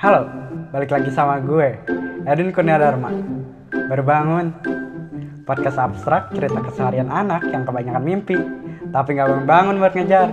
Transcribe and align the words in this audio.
Halo, 0.00 0.24
balik 0.72 0.96
lagi 0.96 1.12
sama 1.12 1.44
gue, 1.44 1.76
Edwin 2.24 2.56
Kurnia 2.56 2.80
Dharma. 2.80 3.12
Baru 3.68 4.00
bangun. 4.00 4.48
Podcast 5.44 5.76
abstrak 5.76 6.32
cerita 6.32 6.56
keseharian 6.64 7.12
anak 7.12 7.44
yang 7.52 7.68
kebanyakan 7.68 8.00
mimpi, 8.00 8.32
tapi 8.96 9.12
nggak 9.12 9.28
bangun-bangun 9.28 9.76
buat 9.76 9.92
ngejar. 9.92 10.32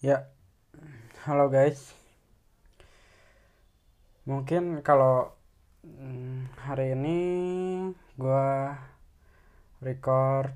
Ya, 0.00 0.32
halo 1.28 1.52
guys. 1.52 1.92
Mungkin 4.24 4.80
kalau 4.80 5.36
hari 6.62 6.94
ini 6.94 7.18
gue 8.14 8.50
record 9.82 10.54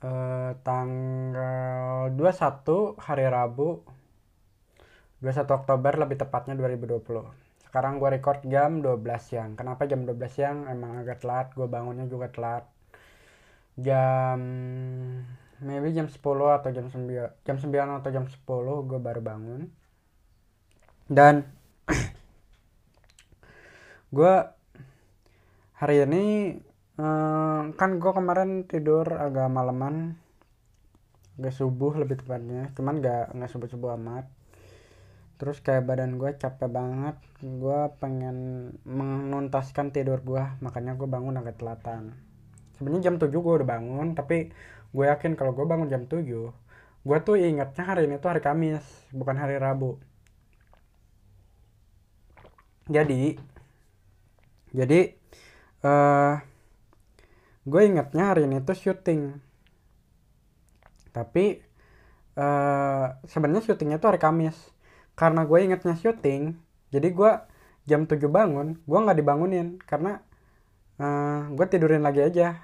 eh, 0.00 0.52
tanggal 0.64 2.08
21 2.16 2.96
hari 2.96 3.24
Rabu 3.28 3.84
21 5.20 5.52
Oktober 5.52 5.92
lebih 6.00 6.16
tepatnya 6.16 6.56
2020 6.56 7.44
sekarang 7.74 7.98
gue 7.98 8.06
record 8.06 8.38
jam 8.46 8.86
12 8.86 9.02
siang. 9.18 9.50
Kenapa 9.58 9.82
jam 9.90 10.06
12 10.06 10.14
siang? 10.30 10.70
Emang 10.70 10.94
agak 10.94 11.26
telat 11.26 11.50
gue 11.58 11.66
bangunnya 11.66 12.06
juga 12.06 12.30
telat. 12.30 12.70
Jam 13.74 14.38
maybe 15.58 15.90
jam 15.90 16.06
10 16.06 16.22
atau 16.22 16.70
jam 16.70 16.86
9 16.86 17.02
jam 17.42 17.56
9 17.58 17.98
atau 17.98 18.10
jam 18.14 18.30
10 18.30 18.46
gue 18.86 19.00
baru 19.02 19.18
bangun. 19.26 19.74
Dan 21.10 21.50
gue 24.14 24.34
hari 25.74 26.06
ini 26.06 26.24
eh, 27.02 27.62
kan 27.74 27.90
gue 27.98 28.12
kemarin 28.14 28.50
tidur 28.70 29.06
agak 29.18 29.50
malaman. 29.50 30.14
Agak 31.34 31.54
subuh 31.58 31.98
lebih 31.98 32.22
tepatnya 32.22 32.70
cuman 32.78 33.02
gak 33.02 33.34
nggak 33.34 33.50
subuh 33.50 33.66
subuh 33.66 33.90
amat. 33.98 34.30
Terus 35.34 35.58
kayak 35.58 35.82
badan 35.90 36.14
gue 36.14 36.30
capek 36.38 36.70
banget. 36.70 37.16
Gue 37.42 37.90
pengen 37.98 38.70
menuntaskan 38.86 39.90
tidur 39.90 40.22
gue 40.22 40.44
makanya 40.62 40.94
gue 40.94 41.08
bangun 41.10 41.34
agak 41.42 41.58
telatan. 41.58 42.14
Sebenarnya 42.78 43.10
jam 43.10 43.16
7 43.18 43.30
gue 43.34 43.54
udah 43.62 43.68
bangun 43.68 44.14
tapi 44.14 44.54
gue 44.94 45.04
yakin 45.10 45.34
kalau 45.34 45.54
gue 45.58 45.66
bangun 45.66 45.90
jam 45.90 46.06
7 46.06 46.22
gue 47.04 47.18
tuh 47.20 47.36
ingatnya 47.36 47.84
hari 47.84 48.08
ini 48.08 48.16
tuh 48.16 48.32
hari 48.32 48.40
Kamis 48.40 48.86
bukan 49.10 49.36
hari 49.36 49.58
Rabu. 49.58 49.98
Jadi 52.88 53.53
jadi 54.74 55.14
eh 55.86 56.34
gue 57.64 57.82
ingatnya 57.86 58.34
hari 58.34 58.50
ini 58.50 58.58
tuh 58.66 58.76
syuting. 58.76 59.22
Tapi 61.14 61.44
eh 62.34 63.06
sebenarnya 63.30 63.62
syutingnya 63.64 63.98
tuh 64.02 64.08
hari 64.14 64.20
Kamis. 64.20 64.58
Karena 65.14 65.46
gue 65.46 65.58
ingatnya 65.62 65.94
syuting 65.94 66.58
jadi 66.90 67.08
gue 67.10 67.32
jam 67.86 68.06
7 68.10 68.18
bangun 68.26 68.82
gue 68.82 68.98
nggak 68.98 69.18
dibangunin. 69.22 69.78
Karena 69.86 70.18
eh 70.98 71.40
gue 71.54 71.66
tidurin 71.70 72.02
lagi 72.02 72.20
aja. 72.26 72.58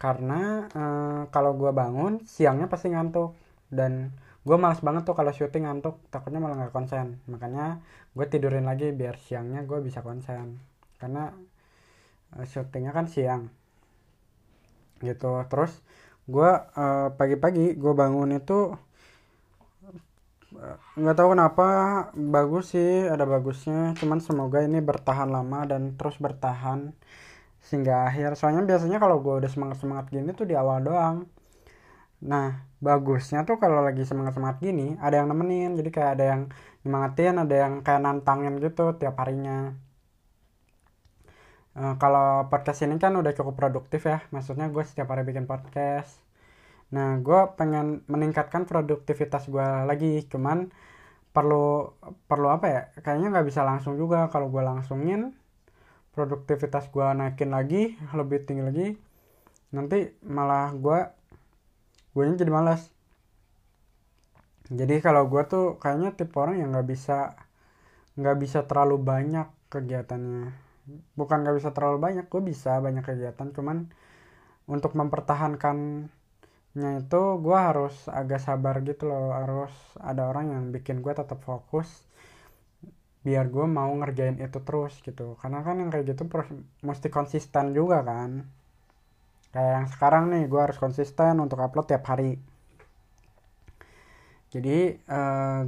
Karena 0.00 0.64
eh, 0.72 1.22
kalau 1.28 1.52
gue 1.60 1.70
bangun 1.76 2.24
siangnya 2.24 2.66
pasti 2.72 2.88
ngantuk. 2.88 3.36
Dan 3.70 4.16
gue 4.40 4.56
malas 4.56 4.80
banget 4.80 5.02
tuh 5.04 5.12
kalau 5.18 5.32
syuting 5.36 5.68
ngantuk 5.68 6.00
takutnya 6.12 6.40
malah 6.40 6.56
nggak 6.60 6.74
konsen. 6.76 7.20
Makanya 7.28 7.80
gue 8.16 8.26
tidurin 8.32 8.66
lagi 8.70 8.88
biar 9.00 9.16
siangnya 9.20 9.60
gue 9.68 9.78
bisa 9.84 10.00
konsen. 10.00 10.56
Karena 11.00 11.28
eh, 12.36 12.46
syutingnya 12.48 12.92
kan 12.96 13.06
siang. 13.12 13.42
Gitu. 15.04 15.32
Terus 15.50 15.72
gue 16.28 16.50
eh, 16.84 17.08
pagi-pagi 17.18 17.76
gue 17.76 17.92
bangun 17.92 18.30
itu 18.40 18.58
eh, 20.56 20.76
nggak 21.00 21.16
tahu 21.18 21.28
kenapa 21.36 21.66
bagus 22.16 22.72
sih 22.72 22.90
ada 23.12 23.24
bagusnya. 23.28 23.92
Cuman 24.00 24.18
semoga 24.24 24.58
ini 24.64 24.80
bertahan 24.80 25.28
lama 25.28 25.68
dan 25.68 25.82
terus 26.00 26.16
bertahan 26.16 26.96
sehingga 27.66 28.08
akhir. 28.08 28.40
Soalnya 28.40 28.64
biasanya 28.64 28.98
kalau 29.02 29.20
gue 29.24 29.34
udah 29.44 29.50
semangat 29.52 29.78
semangat 29.84 30.06
gini 30.08 30.32
tuh 30.32 30.48
di 30.48 30.56
awal 30.56 30.80
doang 30.80 31.28
nah 32.20 32.46
bagusnya 32.86 33.38
tuh 33.48 33.56
kalau 33.62 33.80
lagi 33.86 34.02
semangat 34.08 34.32
semangat 34.36 34.58
gini 34.66 34.96
ada 35.04 35.14
yang 35.20 35.28
nemenin 35.32 35.70
jadi 35.78 35.90
kayak 35.96 36.10
ada 36.16 36.24
yang 36.32 36.42
nyemangatin 36.84 37.34
ada 37.44 37.54
yang 37.62 37.72
kayak 37.84 38.00
nantangin 38.04 38.54
gitu 38.64 38.82
tiap 39.00 39.14
harinya. 39.20 39.76
Eh, 41.78 41.94
kalau 42.02 42.50
podcast 42.50 42.82
ini 42.84 42.98
kan 42.98 43.12
udah 43.20 43.32
cukup 43.38 43.54
produktif 43.60 44.02
ya 44.10 44.18
maksudnya 44.34 44.66
gue 44.74 44.82
setiap 44.88 45.08
hari 45.12 45.22
bikin 45.28 45.46
podcast. 45.50 46.18
Nah 46.94 47.08
gue 47.26 47.40
pengen 47.58 47.86
meningkatkan 48.12 48.62
produktivitas 48.70 49.46
gue 49.52 49.68
lagi 49.88 50.26
cuman 50.32 50.58
perlu 51.34 51.94
perlu 52.30 52.48
apa 52.56 52.66
ya 52.74 52.82
kayaknya 53.04 53.26
nggak 53.32 53.46
bisa 53.50 53.62
langsung 53.70 53.94
juga. 54.02 54.26
Kalau 54.32 54.46
gue 54.54 54.62
langsungin 54.70 55.20
produktivitas 56.14 56.90
gue 56.94 57.06
naikin 57.18 57.50
lagi 57.54 57.94
lebih 58.18 58.38
tinggi 58.46 58.62
lagi 58.66 58.88
nanti 59.76 60.10
malah 60.26 60.74
gue 60.74 60.98
gue 62.14 62.22
jadi 62.42 62.52
malas. 62.52 62.82
Jadi 64.70 64.94
kalau 65.02 65.22
gue 65.32 65.42
tuh 65.52 65.64
kayaknya 65.82 66.10
tipe 66.18 66.36
orang 66.42 66.56
yang 66.62 66.70
nggak 66.74 66.88
bisa 66.92 67.34
nggak 68.18 68.36
bisa 68.42 68.58
terlalu 68.68 68.96
banyak 69.10 69.48
kegiatannya. 69.72 70.50
Bukan 71.18 71.36
nggak 71.42 71.56
bisa 71.58 71.70
terlalu 71.76 71.98
banyak 72.06 72.26
gue 72.32 72.42
bisa 72.50 72.72
banyak 72.86 73.04
kegiatan. 73.08 73.48
Cuman 73.56 73.78
untuk 74.74 74.92
mempertahankannya 75.00 76.90
itu 77.02 77.22
gue 77.44 77.58
harus 77.68 77.94
agak 78.20 78.40
sabar 78.46 78.74
gitu 78.88 79.02
loh. 79.10 79.34
Harus 79.34 79.74
ada 80.10 80.22
orang 80.30 80.46
yang 80.54 80.64
bikin 80.74 81.02
gue 81.04 81.12
tetap 81.14 81.40
fokus 81.42 81.88
biar 83.26 83.52
gue 83.52 83.66
mau 83.68 83.90
ngerjain 84.00 84.36
itu 84.40 84.58
terus 84.66 84.94
gitu. 85.06 85.36
Karena 85.40 85.60
kan 85.66 85.74
yang 85.80 85.90
kayak 85.92 86.06
gitu 86.14 86.22
mesti 86.88 87.08
konsisten 87.12 87.74
juga 87.78 87.98
kan 88.06 88.30
kayak 89.50 89.72
yang 89.82 89.88
sekarang 89.90 90.24
nih 90.30 90.46
gue 90.46 90.60
harus 90.62 90.78
konsisten 90.78 91.42
untuk 91.42 91.58
upload 91.58 91.90
tiap 91.90 92.06
hari. 92.06 92.38
Jadi 94.50 94.98
eh, 94.98 95.62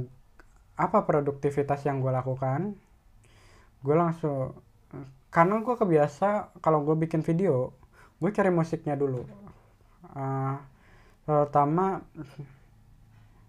apa 0.73 0.97
produktivitas 1.07 1.83
yang 1.87 1.99
gue 2.03 2.11
lakukan? 2.11 2.75
Gue 3.83 3.95
langsung 3.95 4.55
karena 5.33 5.65
gue 5.65 5.75
kebiasa 5.75 6.53
kalau 6.61 6.85
gue 6.85 6.93
bikin 6.93 7.25
video 7.25 7.73
gue 8.23 8.31
cari 8.31 8.51
musiknya 8.53 8.95
dulu. 8.95 9.27
Eh, 10.15 10.55
terutama 11.27 12.03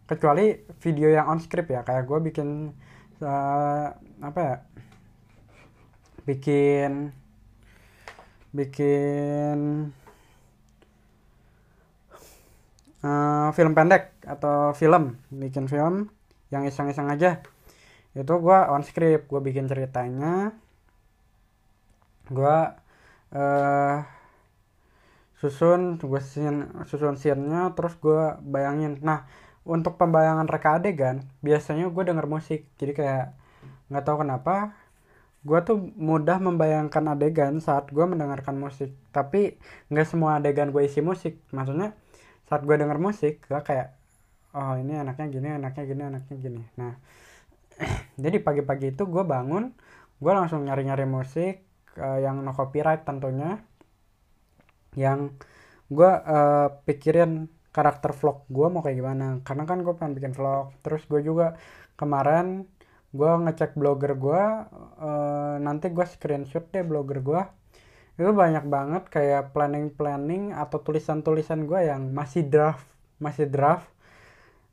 kecuali 0.05 0.61
video 0.83 1.09
yang 1.11 1.31
on 1.31 1.41
script 1.41 1.71
ya 1.73 1.81
kayak 1.87 2.05
gue 2.11 2.19
bikin 2.31 2.75
eh, 3.23 3.89
apa 4.23 4.41
ya? 4.43 4.57
Bikin 6.27 6.91
bikin 8.55 9.59
eh, 13.05 13.49
film 13.57 13.73
pendek 13.77 14.17
atau 14.25 14.73
film 14.73 15.21
bikin 15.29 15.69
film 15.69 16.09
yang 16.53 16.65
iseng-iseng 16.69 17.09
aja. 17.13 17.45
Itu 18.15 18.35
gue 18.41 18.59
on 18.71 18.83
script 18.87 19.27
gue 19.31 19.41
bikin 19.43 19.67
ceritanya. 19.71 20.55
Gue 22.31 22.57
eh 23.35 23.99
susun 25.41 26.01
gue 26.01 26.23
scene, 26.25 26.71
susun 26.89 27.17
scene-nya 27.21 27.77
terus 27.77 27.95
gue 28.01 28.39
bayangin. 28.41 28.97
Nah 29.05 29.29
untuk 29.65 29.97
pembayangan 30.01 30.47
reka 30.49 30.81
adegan 30.81 31.27
biasanya 31.45 31.91
gue 31.91 32.03
denger 32.07 32.27
musik. 32.31 32.61
Jadi 32.81 32.93
kayak 32.97 33.27
nggak 33.91 34.05
tahu 34.07 34.25
kenapa 34.25 34.73
gue 35.45 35.59
tuh 35.61 35.77
mudah 36.01 36.41
membayangkan 36.41 37.05
adegan 37.13 37.61
saat 37.61 37.91
gue 37.93 38.05
mendengarkan 38.07 38.57
musik. 38.57 38.95
Tapi 39.13 39.59
nggak 39.93 40.07
semua 40.09 40.41
adegan 40.41 40.71
gue 40.73 40.83
isi 40.87 41.05
musik. 41.05 41.37
Maksudnya 41.53 41.93
saat 42.49 42.63
gue 42.67 42.77
denger 42.81 42.99
musik 43.01 43.35
gue 43.49 43.61
kayak 43.69 43.89
oh 44.57 44.75
ini 44.83 44.93
anaknya 45.03 45.27
gini 45.35 45.49
anaknya 45.59 45.85
gini 45.91 46.03
anaknya 46.11 46.37
gini. 46.45 46.63
Nah 46.81 46.93
jadi 48.25 48.37
pagi-pagi 48.47 48.87
itu 48.95 49.05
gue 49.15 49.25
bangun 49.27 49.65
gue 50.23 50.33
langsung 50.39 50.61
nyari-nyari 50.67 51.07
musik 51.09 51.55
eh, 51.99 52.19
yang 52.25 52.37
no 52.47 52.53
copyright 52.55 53.03
tentunya 53.09 53.59
yang 54.95 55.21
gue 55.91 56.11
eh, 56.35 56.69
pikirin 56.87 57.51
karakter 57.75 58.11
vlog 58.15 58.47
gue 58.57 58.67
mau 58.73 58.81
kayak 58.85 58.99
gimana. 59.03 59.25
Karena 59.47 59.65
kan 59.71 59.79
gue 59.87 59.95
pengen 59.99 60.15
bikin 60.19 60.33
vlog 60.39 60.67
terus 60.85 61.03
gue 61.11 61.21
juga 61.29 61.47
kemarin 62.01 62.47
gue 63.15 63.31
ngecek 63.45 63.71
blogger 63.81 64.13
gue 64.19 64.43
eh, 65.07 65.55
nanti 65.67 65.87
gue 65.97 66.07
screenshot 66.07 66.65
deh 66.75 66.85
blogger 66.87 67.19
gue 67.29 67.41
itu 68.21 68.31
banyak 68.43 68.65
banget 68.75 69.03
kayak 69.15 69.43
planning-planning 69.55 70.45
atau 70.63 70.79
tulisan-tulisan 70.87 71.61
gue 71.71 71.81
yang 71.91 72.03
masih 72.19 72.43
draft 72.53 72.87
masih 73.25 73.47
draft 73.55 73.87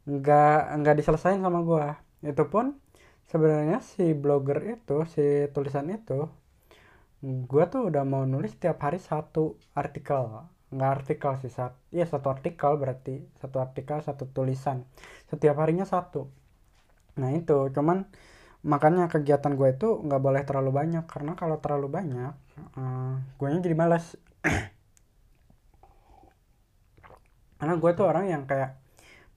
nggak 0.09 0.59
nggak 0.79 0.95
diselesain 0.99 1.41
sama 1.45 1.59
gue 1.69 1.87
itu 2.31 2.43
pun 2.53 2.65
sebenarnya 3.31 3.77
si 3.91 4.03
blogger 4.21 4.59
itu 4.75 4.97
si 5.13 5.25
tulisan 5.55 5.87
itu 5.97 6.19
gue 7.51 7.63
tuh 7.73 7.81
udah 7.89 8.03
mau 8.11 8.23
nulis 8.33 8.53
tiap 8.61 8.77
hari 8.85 8.97
satu 9.09 9.43
artikel. 9.81 10.23
Nggak 10.73 10.91
artikel 10.97 11.31
sih 11.41 11.51
saat 11.57 11.73
iya 11.95 12.05
satu 12.13 12.27
artikel 12.35 12.71
berarti. 12.81 13.15
Satu 13.41 13.57
artikel 13.65 13.97
satu 14.07 14.23
tulisan. 14.35 14.77
Setiap 15.29 15.55
harinya 15.61 15.85
satu. 15.85 16.21
Nah 17.21 17.29
itu. 17.39 17.57
Cuman 17.75 17.97
makanya 18.61 19.09
kegiatan 19.09 19.57
gue 19.57 19.73
itu 19.73 20.05
nggak 20.05 20.21
boleh 20.21 20.41
terlalu 20.45 20.69
banyak 20.69 21.05
karena 21.09 21.33
kalau 21.33 21.57
terlalu 21.57 21.89
banyak 21.89 22.33
uh, 22.77 23.17
gue 23.17 23.47
jadi 23.57 23.73
malas 23.73 24.13
karena 27.61 27.77
gue 27.77 27.91
tuh 27.93 28.05
orang 28.09 28.25
yang 28.25 28.43
kayak 28.49 28.81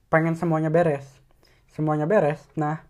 pengen 0.09 0.33
semuanya 0.33 0.73
beres. 0.73 1.05
Semuanya 1.69 2.09
beres 2.09 2.41
nah 2.57 2.81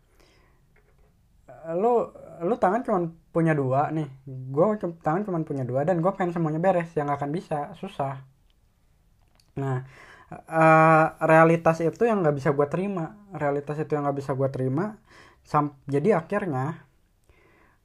lu 1.76 2.14
lu 2.46 2.56
tangan 2.62 2.86
cuma 2.86 3.00
punya 3.36 3.52
dua 3.52 3.92
nih. 3.92 4.08
Gue 4.28 4.80
tangan 5.04 5.28
cuma 5.28 5.44
punya 5.44 5.68
dua 5.68 5.84
dan 5.84 6.00
gue 6.00 6.12
pengen 6.16 6.32
semuanya 6.32 6.64
beres 6.64 6.88
yang 6.96 7.12
akan 7.12 7.36
bisa 7.36 7.76
susah. 7.80 8.24
Nah 9.60 9.84
uh, 10.32 11.06
realitas 11.22 11.82
itu 11.82 12.04
yang 12.06 12.26
nggak 12.26 12.36
bisa 12.38 12.50
gue 12.56 12.68
terima. 12.70 13.18
Realitas 13.36 13.78
itu 13.82 13.92
yang 13.94 14.10
nggak 14.10 14.18
bisa 14.22 14.32
gue 14.34 14.50
terima 14.50 14.98
Sam 15.46 15.78
jadi 15.86 16.18
akhirnya 16.18 16.82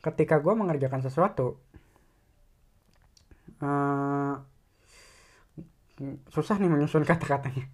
ketika 0.00 0.40
gue 0.40 0.54
mengerjakan 0.56 1.04
sesuatu 1.04 1.60
uh, 3.60 4.40
susah 6.32 6.56
nih 6.56 6.72
menyusun 6.72 7.04
kata-katanya. 7.10 7.69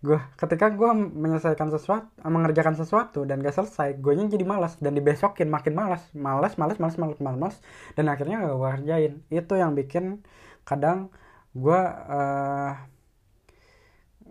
Gue 0.00 0.16
ketika 0.40 0.72
gue 0.72 0.90
menyelesaikan 0.96 1.68
sesuatu 1.68 2.08
mengerjakan 2.24 2.72
sesuatu 2.72 3.28
dan 3.28 3.44
gak 3.44 3.52
selesai 3.52 4.00
gue 4.00 4.12
jadi 4.16 4.40
malas 4.48 4.80
dan 4.80 4.96
dibesokin 4.96 5.52
makin 5.52 5.76
malas 5.76 6.00
malas 6.16 6.56
malas 6.56 6.80
malas 6.80 6.96
malas 6.96 7.20
malas, 7.20 7.56
dan 8.00 8.08
akhirnya 8.08 8.40
gak 8.40 8.56
gue 8.56 8.70
kerjain. 8.80 9.12
Itu 9.28 9.60
yang 9.60 9.76
bikin 9.76 10.24
kadang 10.64 11.12
gue 11.52 11.80
uh, 12.08 12.72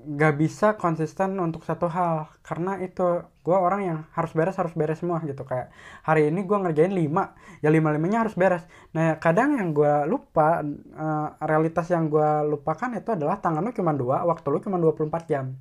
gak 0.06 0.36
bisa 0.40 0.68
konsisten 0.80 1.36
untuk 1.40 1.68
satu 1.68 1.92
hal. 1.92 2.32
Karena 2.46 2.80
itu 2.80 3.24
gue 3.44 3.58
orang 3.58 3.82
yang 3.84 4.00
harus 4.16 4.32
beres 4.32 4.56
harus 4.56 4.74
beres 4.74 5.02
semua 5.02 5.20
gitu. 5.26 5.44
Kayak 5.44 5.74
hari 6.08 6.32
ini 6.32 6.46
gue 6.48 6.58
ngerjain 6.58 6.94
lima 6.94 7.36
ya 7.60 7.70
lima 7.74 7.92
limanya 7.92 8.24
harus 8.24 8.36
beres. 8.40 8.64
Nah 8.96 9.20
kadang 9.20 9.60
yang 9.60 9.76
gue 9.76 9.94
lupa 10.08 10.64
uh, 10.96 11.28
realitas 11.44 11.92
yang 11.92 12.08
gue 12.08 12.30
lupakan 12.48 12.90
itu 12.96 13.10
adalah 13.14 13.38
tangan 13.44 13.62
lu 13.66 13.72
cuma 13.76 13.92
dua 13.92 14.24
waktu 14.24 14.48
lu 14.50 14.60
cuma 14.64 14.78
24 14.80 15.30
jam. 15.30 15.58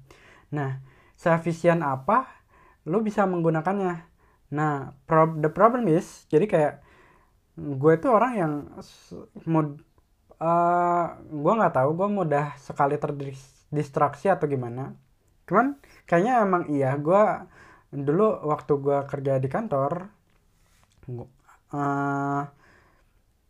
Nah 0.54 0.80
seefisien 1.18 1.82
apa 1.82 2.28
lu 2.86 3.02
bisa 3.02 3.26
menggunakannya. 3.26 3.94
Nah 4.54 4.94
pro 5.08 5.28
the 5.34 5.50
problem 5.50 5.90
is 5.90 6.28
jadi 6.30 6.46
kayak 6.46 6.74
gue 7.58 7.92
itu 7.98 8.06
orang 8.06 8.32
yang 8.38 8.52
mod 9.50 9.82
uh, 10.38 11.06
gue 11.26 11.52
nggak 11.58 11.74
tahu 11.74 11.90
gue 11.98 12.08
mudah 12.08 12.54
sekali 12.58 12.94
terdiri 12.96 13.57
distraksi 13.68 14.26
atau 14.32 14.46
gimana? 14.48 14.94
Cuman 15.48 15.76
kayaknya 16.08 16.44
emang 16.44 16.62
iya. 16.72 16.96
Gue 17.00 17.22
dulu 17.88 18.28
waktu 18.48 18.72
gue 18.84 18.98
kerja 19.08 19.40
di 19.40 19.48
kantor 19.48 19.92
uh, 21.08 21.24
eh, 21.72 22.42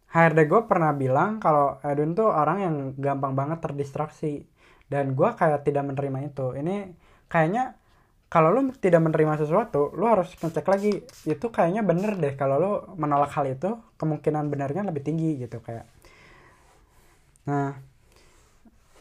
HRD 0.08 0.38
gue 0.48 0.60
pernah 0.70 0.94
bilang 0.94 1.42
kalau 1.42 1.76
Edwin 1.84 2.16
tuh 2.16 2.30
orang 2.30 2.58
yang 2.64 2.76
gampang 2.96 3.34
banget 3.36 3.58
terdistraksi. 3.64 4.46
Dan 4.88 5.12
gue 5.12 5.30
kayak 5.36 5.68
tidak 5.68 5.84
menerima 5.84 6.18
itu. 6.32 6.46
Ini 6.56 6.76
kayaknya 7.28 7.76
kalau 8.28 8.52
lu 8.52 8.72
tidak 8.76 9.00
menerima 9.04 9.40
sesuatu 9.40 9.92
lu 9.96 10.04
harus 10.08 10.32
ngecek 10.38 10.66
lagi. 10.68 10.92
Itu 11.28 11.52
kayaknya 11.52 11.82
bener 11.84 12.16
deh 12.16 12.34
kalau 12.40 12.56
lu 12.56 12.72
menolak 12.96 13.32
hal 13.36 13.44
itu 13.52 13.76
kemungkinan 14.00 14.48
benernya 14.48 14.82
lebih 14.88 15.02
tinggi 15.04 15.44
gitu 15.44 15.60
kayak. 15.60 15.84
Nah 17.48 17.76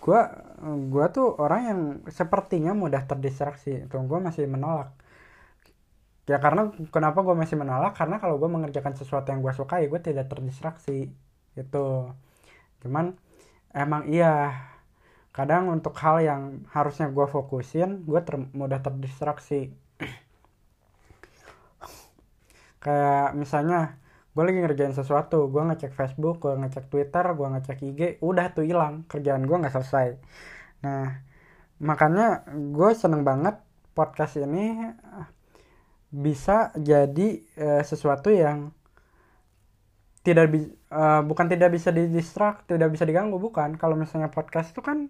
gue 0.08 0.22
gue 0.94 1.06
tuh 1.12 1.28
orang 1.44 1.62
yang 1.70 1.80
sepertinya 2.08 2.72
mudah 2.72 3.04
terdistraksi 3.04 3.84
tuh 3.92 4.08
gue 4.08 4.20
masih 4.24 4.48
menolak. 4.48 4.96
Ya 6.28 6.40
karena 6.44 6.72
kenapa 6.96 7.20
gue 7.28 7.36
masih 7.36 7.60
menolak? 7.60 7.92
Karena 8.00 8.16
kalau 8.24 8.40
gue 8.40 8.48
mengerjakan 8.48 8.96
sesuatu 8.96 9.28
yang 9.32 9.44
gue 9.44 9.52
sukai 9.52 9.92
gue 9.92 10.00
tidak 10.00 10.32
terdistraksi 10.32 11.12
itu 11.60 11.86
cuman 12.84 13.20
emang 13.76 14.08
iya. 14.08 14.56
Kadang 15.36 15.70
untuk 15.70 15.94
hal 16.02 16.24
yang 16.24 16.42
harusnya 16.72 17.12
gue 17.12 17.28
fokusin 17.28 18.08
gue 18.08 18.20
ter 18.24 18.40
mudah 18.56 18.80
terdistraksi. 18.80 19.76
Kayak 22.84 23.36
misalnya 23.36 24.00
gue 24.38 24.44
lagi 24.46 24.62
ngerjain 24.62 24.94
sesuatu 24.94 25.50
gue 25.50 25.64
ngecek 25.66 25.98
Facebook 25.98 26.38
gue 26.46 26.54
ngecek 26.62 26.94
Twitter 26.94 27.26
gue 27.34 27.48
ngecek 27.58 27.78
IG 27.90 28.02
udah 28.22 28.54
tuh 28.54 28.70
hilang 28.70 29.02
kerjaan 29.10 29.50
gue 29.50 29.58
nggak 29.58 29.74
selesai. 29.74 30.08
Nah 30.86 31.26
makanya 31.82 32.46
gue 32.54 32.90
seneng 32.94 33.26
banget 33.26 33.58
podcast 33.98 34.38
ini 34.38 34.94
bisa 36.14 36.70
jadi 36.78 37.42
uh, 37.58 37.82
sesuatu 37.82 38.30
yang 38.30 38.70
tidak 40.22 40.54
bi 40.54 40.70
uh, 40.94 41.26
bukan 41.26 41.50
tidak 41.50 41.74
bisa 41.74 41.90
didistrak 41.90 42.70
tidak 42.70 42.94
bisa 42.94 43.10
diganggu 43.10 43.42
bukan. 43.42 43.74
Kalau 43.82 43.98
misalnya 43.98 44.30
podcast 44.30 44.70
itu 44.70 44.86
kan 44.86 45.10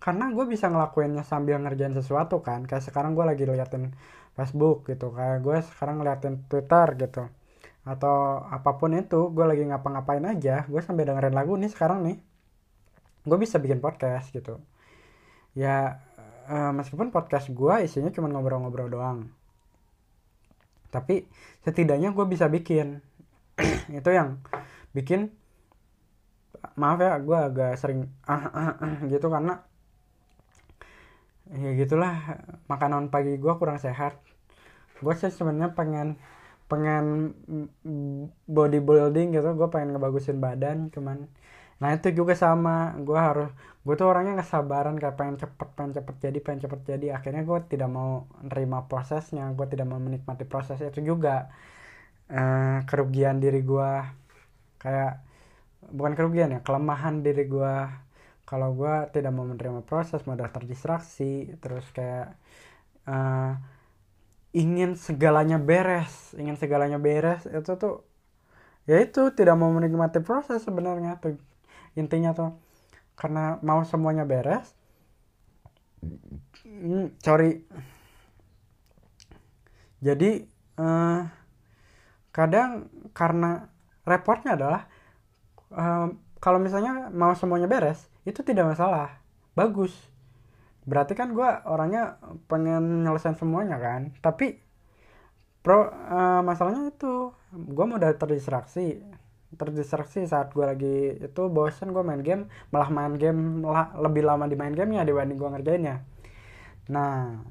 karena 0.00 0.32
gue 0.32 0.48
bisa 0.48 0.72
ngelakuinnya 0.72 1.28
sambil 1.28 1.60
ngerjain 1.60 1.92
sesuatu 1.92 2.40
kan. 2.40 2.64
Kayak 2.64 2.88
sekarang 2.88 3.12
gue 3.12 3.24
lagi 3.28 3.44
liatin 3.44 3.92
Facebook 4.32 4.88
gitu 4.88 5.12
kayak 5.12 5.44
gue 5.44 5.60
sekarang 5.60 6.00
ngeliatin 6.00 6.40
Twitter 6.48 6.88
gitu 6.96 7.41
atau 7.82 8.46
apa 8.46 8.78
pun 8.78 8.94
itu 8.94 9.34
gue 9.34 9.42
lagi 9.42 9.66
ngapa-ngapain 9.66 10.22
aja 10.22 10.62
gue 10.70 10.78
sambil 10.78 11.10
dengerin 11.10 11.34
lagu 11.34 11.58
nih 11.58 11.70
sekarang 11.70 12.06
nih. 12.06 12.18
Gue 13.26 13.38
bisa 13.38 13.58
bikin 13.58 13.82
podcast 13.82 14.30
gitu. 14.30 14.62
Ya 15.54 16.02
uh, 16.46 16.70
meskipun 16.74 17.10
podcast 17.10 17.50
gue 17.50 17.74
isinya 17.82 18.10
cuma 18.14 18.30
ngobrol-ngobrol 18.30 18.90
doang. 18.90 19.30
Tapi 20.94 21.26
setidaknya 21.66 22.14
gue 22.14 22.26
bisa 22.26 22.46
bikin. 22.46 23.02
Itu 23.98 24.10
yang 24.14 24.42
bikin 24.94 25.34
maaf 26.78 27.02
ya 27.02 27.18
gue 27.18 27.38
agak 27.38 27.74
sering 27.74 28.06
ah, 28.22 28.46
ah, 28.54 28.72
ah, 28.78 28.96
gitu 29.10 29.26
karena 29.26 29.66
ya 31.50 31.74
gitulah 31.74 32.38
makanan 32.70 33.10
pagi 33.10 33.36
gue 33.36 33.54
kurang 33.58 33.82
sehat. 33.82 34.22
Gue 35.02 35.18
sih 35.18 35.34
sebenarnya 35.34 35.74
pengen 35.74 36.14
pengen 36.72 37.06
bodybuilding 38.56 39.28
gitu 39.36 39.48
gue 39.58 39.68
pengen 39.74 39.88
ngebagusin 39.92 40.38
badan 40.46 40.78
cuman 40.94 41.18
nah 41.80 41.90
itu 41.96 42.08
juga 42.18 42.34
sama 42.44 42.94
gue 43.06 43.18
harus 43.26 43.50
gue 43.84 43.94
tuh 43.98 44.06
orangnya 44.10 44.32
nggak 44.38 44.50
sabaran 44.54 44.94
kayak 45.02 45.16
pengen 45.18 45.36
cepet 45.42 45.68
pengen 45.76 45.92
cepet 45.98 46.16
jadi 46.24 46.38
pengen 46.44 46.60
cepet 46.64 46.80
jadi 46.90 47.06
akhirnya 47.18 47.42
gue 47.50 47.58
tidak 47.72 47.90
mau 47.96 48.30
nerima 48.48 48.78
prosesnya 48.90 49.44
gue 49.56 49.66
tidak 49.72 49.86
mau 49.90 49.98
menikmati 50.06 50.44
proses 50.52 50.78
itu 50.80 51.00
juga. 51.10 51.50
Uh, 52.32 52.80
kerugian 52.88 53.36
diri 53.44 53.60
gue 53.60 53.90
kayak 54.80 55.20
bukan 55.92 56.12
kerugian 56.16 56.48
ya 56.54 56.60
kelemahan 56.66 57.20
diri 57.26 57.44
gue 57.44 57.74
kalau 58.48 58.68
gue 58.78 58.94
tidak 59.14 59.32
mau 59.36 59.44
menerima 59.44 59.84
proses 59.84 60.24
mudah 60.24 60.48
terdistraksi 60.48 61.52
terus 61.60 61.84
kayak 61.92 62.32
uh, 63.04 63.52
ingin 64.52 65.00
segalanya 65.00 65.56
beres 65.56 66.36
ingin 66.36 66.60
segalanya 66.60 67.00
beres 67.00 67.48
itu 67.48 67.72
tuh 67.80 68.04
ya 68.84 69.00
itu 69.00 69.32
tidak 69.32 69.56
mau 69.56 69.72
menikmati 69.72 70.20
proses 70.20 70.60
sebenarnya 70.62 71.16
tuh. 71.22 71.40
Intinya 71.96 72.36
tuh 72.36 72.56
karena 73.16 73.60
mau 73.64 73.84
semuanya 73.84 74.24
beres 74.28 74.76
hmm, 76.64 77.16
sorry. 77.22 77.64
Jadi 80.02 80.44
uh, 80.82 81.22
kadang 82.34 82.90
karena 83.14 83.70
repotnya 84.02 84.58
adalah 84.58 84.82
uh, 85.70 86.10
kalau 86.42 86.58
misalnya 86.58 87.08
mau 87.14 87.32
semuanya 87.38 87.70
beres 87.70 88.04
itu 88.28 88.44
tidak 88.44 88.74
masalah. 88.76 89.16
Bagus 89.54 90.11
berarti 90.82 91.14
kan 91.14 91.30
gue 91.36 91.48
orangnya 91.68 92.18
pengen 92.50 93.06
nyelesain 93.06 93.38
semuanya 93.38 93.78
kan? 93.78 94.14
Tapi 94.18 94.58
pro 95.62 95.86
uh, 95.86 96.42
masalahnya 96.42 96.90
itu 96.90 97.32
gue 97.54 97.86
mudah 97.86 98.10
terdistraksi. 98.18 99.02
Terdistraksi 99.52 100.24
saat 100.24 100.50
gue 100.56 100.64
lagi 100.64 100.96
itu 101.20 101.42
bosen 101.52 101.92
gue 101.92 102.00
main 102.00 102.24
game 102.24 102.48
malah 102.72 102.88
main 102.88 103.14
game 103.20 103.60
lah, 103.62 103.92
lebih 104.00 104.24
lama 104.24 104.48
di 104.48 104.56
main 104.56 104.72
gamenya 104.72 105.04
dibanding 105.04 105.38
gue 105.38 105.50
ngerjainnya. 105.52 105.96
Nah 106.90 107.42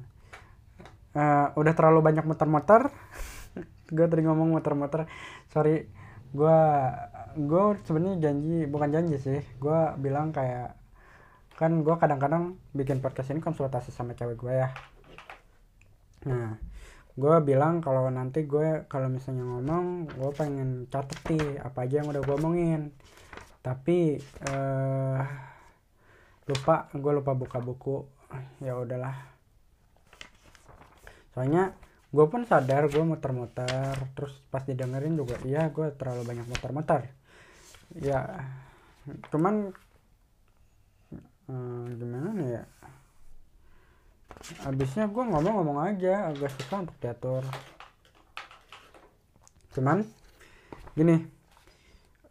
uh, 1.16 1.46
udah 1.56 1.72
terlalu 1.76 2.00
banyak 2.04 2.24
muter-muter 2.26 2.90
gue 3.96 4.06
tadi 4.08 4.22
ngomong 4.24 4.56
muter-muter 4.56 5.08
sorry 5.52 5.88
gue 6.32 6.60
gue 7.36 7.64
sebenarnya 7.84 8.16
janji 8.28 8.64
bukan 8.64 8.88
janji 8.88 9.16
sih 9.20 9.40
gue 9.60 9.80
bilang 10.00 10.32
kayak 10.32 10.81
kan 11.62 11.78
gue 11.78 11.94
kadang-kadang 11.94 12.58
bikin 12.74 12.98
podcast 12.98 13.30
ini 13.30 13.38
konsultasi 13.38 13.94
sama 13.94 14.18
cewek 14.18 14.34
gue 14.34 14.50
ya. 14.50 14.74
Nah 16.26 16.58
gue 17.14 17.36
bilang 17.46 17.78
kalau 17.78 18.10
nanti 18.10 18.42
gue 18.50 18.82
kalau 18.90 19.06
misalnya 19.06 19.46
ngomong 19.46 20.10
gue 20.10 20.30
pengen 20.34 20.90
catet 20.90 21.22
sih 21.22 21.44
apa 21.62 21.86
aja 21.86 22.02
yang 22.02 22.10
udah 22.10 22.18
gue 22.18 22.34
omongin. 22.34 22.90
Tapi 23.62 24.18
uh, 24.50 25.22
lupa 26.50 26.90
gue 26.90 27.12
lupa 27.14 27.32
buka 27.38 27.62
buku. 27.62 28.10
Ya 28.58 28.74
udahlah. 28.74 29.14
Soalnya 31.30 31.78
gue 32.10 32.26
pun 32.26 32.42
sadar 32.42 32.90
gue 32.90 33.06
muter-muter 33.06 33.94
terus 34.18 34.34
pas 34.50 34.66
didengerin 34.66 35.14
juga 35.14 35.38
iya 35.46 35.70
gue 35.70 35.94
terlalu 35.94 36.26
banyak 36.26 36.46
muter-muter. 36.50 37.06
Ya 37.94 38.50
cuman 39.30 39.70
hmm, 41.48 41.98
gimana 41.98 42.28
nih 42.36 42.48
ya? 42.58 42.62
Abisnya 44.66 45.06
gue 45.06 45.22
ngomong-ngomong 45.22 45.78
aja 45.86 46.30
agak 46.34 46.50
susah 46.58 46.82
untuk 46.82 46.96
diatur. 46.98 47.42
Cuman 49.72 50.04
gini 50.92 51.16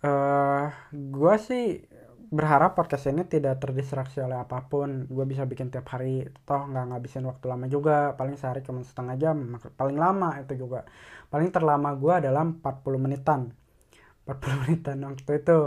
uh, 0.04 0.10
eh, 0.10 0.66
gue 0.94 1.36
sih 1.42 1.82
berharap 2.32 2.80
podcast 2.80 3.12
ini 3.12 3.28
tidak 3.28 3.60
terdistraksi 3.60 4.24
oleh 4.24 4.40
apa 4.40 4.68
pun. 4.68 5.08
Gue 5.08 5.24
bisa 5.28 5.44
bikin 5.48 5.72
tiap 5.72 5.88
hari. 5.92 6.28
Toh 6.48 6.68
nggak 6.68 6.86
ngabisin 6.92 7.28
waktu 7.28 7.46
lama 7.48 7.66
juga. 7.68 8.16
Paling 8.16 8.36
sehari 8.36 8.64
cuma 8.64 8.84
setengah 8.84 9.16
jam 9.20 9.60
paling 9.76 9.98
lama 10.00 10.40
itu 10.40 10.56
juga. 10.68 10.88
Paling 11.32 11.50
terlama 11.52 11.96
gue 11.96 12.14
adalah 12.24 12.44
40 12.44 12.60
menitan. 13.00 13.56
40 14.28 14.58
menitan 14.64 14.98
waktu 15.04 15.32
itu 15.44 15.60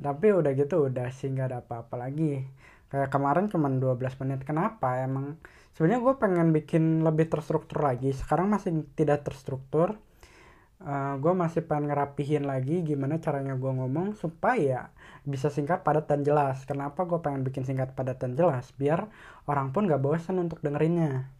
tapi 0.00 0.32
udah 0.32 0.52
gitu 0.56 0.88
udah 0.88 1.12
sih 1.12 1.28
nggak 1.28 1.48
ada 1.52 1.58
apa-apa 1.64 1.94
lagi. 2.00 2.44
Kayak 2.90 3.12
kemarin 3.14 3.46
cuma 3.46 3.70
12 3.70 4.20
menit. 4.26 4.42
Kenapa 4.42 4.98
emang? 4.98 5.38
Sebenarnya 5.76 6.00
gue 6.02 6.14
pengen 6.18 6.48
bikin 6.50 7.06
lebih 7.06 7.30
terstruktur 7.30 7.86
lagi. 7.86 8.10
Sekarang 8.10 8.50
masih 8.50 8.82
tidak 8.98 9.22
terstruktur. 9.22 9.94
Uh, 10.80 10.88
eh, 10.88 11.14
gue 11.20 11.32
masih 11.36 11.60
pengen 11.68 11.92
ngerapihin 11.92 12.48
lagi 12.48 12.80
gimana 12.80 13.20
caranya 13.20 13.52
gue 13.52 13.68
ngomong 13.68 14.16
supaya 14.16 14.88
bisa 15.28 15.52
singkat 15.52 15.86
padat 15.86 16.10
dan 16.10 16.26
jelas. 16.26 16.66
Kenapa 16.66 17.06
gue 17.06 17.20
pengen 17.22 17.46
bikin 17.46 17.62
singkat 17.62 17.94
padat 17.94 18.18
dan 18.18 18.34
jelas? 18.34 18.74
Biar 18.74 19.06
orang 19.46 19.70
pun 19.70 19.86
gak 19.86 20.02
bosan 20.02 20.40
untuk 20.42 20.58
dengerinnya. 20.64 21.30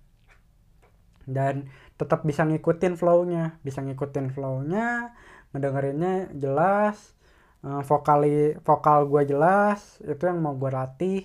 Dan 1.27 1.67
tetap 1.99 2.23
bisa 2.23 2.47
ngikutin 2.47 2.95
flownya. 2.95 3.59
Bisa 3.67 3.83
ngikutin 3.83 4.31
flownya 4.31 5.17
ngedengerinnya 5.51 6.31
jelas 6.39 7.19
uh, 7.65 7.83
vokali 7.85 8.57
vokal 8.61 9.09
gue 9.11 9.23
jelas 9.29 10.01
itu 10.05 10.23
yang 10.25 10.41
mau 10.41 10.57
gue 10.57 10.71
latih 10.73 11.21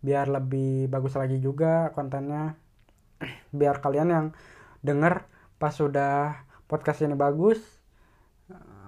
biar 0.00 0.32
lebih 0.32 0.88
bagus 0.88 1.14
lagi 1.16 1.36
juga 1.40 1.92
kontennya. 1.92 2.56
Biar 3.58 3.84
kalian 3.84 4.08
yang 4.08 4.26
denger 4.80 5.28
pas 5.60 5.76
sudah 5.76 6.40
podcast 6.64 7.04
ini 7.04 7.12
bagus 7.12 7.60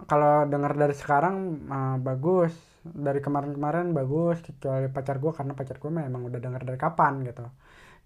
kalau 0.09 0.49
denger 0.49 0.73
dari 0.75 0.95
sekarang 0.97 1.37
uh, 1.69 1.97
bagus. 2.01 2.55
Dari 2.83 3.23
kemarin-kemarin 3.23 3.95
bagus 3.95 4.43
kecuali 4.43 4.91
pacar 4.91 5.23
gue 5.23 5.31
karena 5.31 5.55
pacar 5.55 5.79
gue 5.79 5.91
memang 5.93 6.27
udah 6.27 6.41
denger 6.43 6.63
dari 6.67 6.79
kapan 6.81 7.23
gitu. 7.29 7.47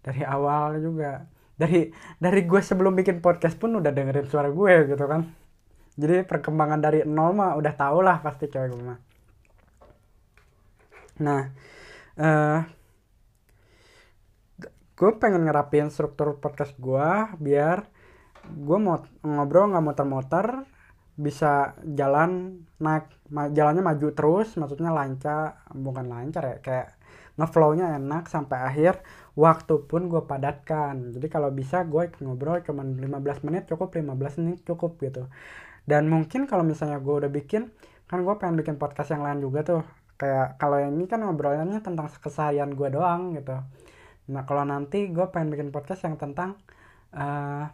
Dari 0.05 0.21
awal 0.27 0.83
juga. 0.83 1.25
Dari 1.57 1.89
dari 2.21 2.41
gue 2.45 2.61
sebelum 2.61 2.93
bikin 2.93 3.25
podcast 3.25 3.57
pun 3.57 3.73
udah 3.81 3.89
dengerin 3.95 4.29
suara 4.29 4.53
gue 4.53 4.75
gitu 4.93 5.05
kan 5.09 5.46
jadi 5.97 6.29
perkembangan 6.29 6.81
dari 6.85 7.01
nol 7.09 7.33
mah 7.33 7.57
udah 7.57 7.73
tau 7.73 8.05
lah 8.05 8.21
pasti 8.21 8.53
cewek 8.53 8.69
gue 8.69 8.83
mah. 8.85 9.01
Nah 11.25 11.43
uh, 12.21 12.61
gue 14.97 15.11
pengen 15.17 15.49
ngerapin 15.49 15.89
struktur 15.89 16.37
podcast 16.37 16.77
gue 16.77 17.09
biar 17.41 17.89
gue 18.45 18.79
mau 18.79 19.01
ngobrol 19.25 19.73
nggak 19.73 19.85
muter-muter 19.85 20.47
bisa 21.17 21.73
jalan 21.97 22.61
naik 22.77 23.09
ma 23.33 23.49
jalannya 23.49 23.81
maju 23.81 24.13
terus 24.13 24.53
maksudnya 24.61 24.93
lancar 24.93 25.65
bukan 25.73 26.13
lancar 26.13 26.45
ya 26.45 26.57
kayak 26.61 26.89
ngeflownya 27.41 27.97
enak 27.97 28.29
sampai 28.29 28.57
akhir 28.69 29.05
waktu 29.37 29.85
pun 29.85 30.09
gue 30.09 30.25
padatkan. 30.25 31.13
Jadi 31.13 31.29
kalau 31.29 31.53
bisa 31.53 31.85
gue 31.85 32.09
ngobrol 32.25 32.65
cuma 32.65 32.81
15 32.85 33.45
menit 33.49 33.69
cukup 33.69 33.93
15 33.93 34.41
menit 34.41 34.61
cukup 34.65 34.97
gitu 35.05 35.29
dan 35.87 36.11
mungkin 36.11 36.51
kalau 36.51 36.67
misalnya 36.67 36.99
gue 36.99 37.15
udah 37.25 37.31
bikin 37.31 37.71
kan 38.11 38.23
gue 38.23 38.35
pengen 38.39 38.59
bikin 38.61 38.77
podcast 38.79 39.11
yang 39.15 39.23
lain 39.27 39.39
juga 39.43 39.61
tuh. 39.67 39.83
Kayak 40.17 40.57
kalau 40.61 40.79
ini 40.81 41.05
kan 41.11 41.21
ngobrolnya 41.23 41.79
tentang 41.85 42.09
keseharian 42.09 42.73
gue 42.79 42.89
doang 42.91 43.37
gitu. 43.39 43.57
Nah 44.33 44.43
kalau 44.49 44.65
nanti 44.67 45.11
gue 45.15 45.27
pengen 45.31 45.49
bikin 45.55 45.71
podcast 45.75 46.07
yang 46.07 46.17
tentang 46.19 46.59
uh, 47.15 47.67